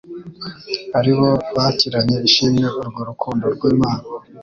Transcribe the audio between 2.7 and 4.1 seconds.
urwo rukundo rw'Imana.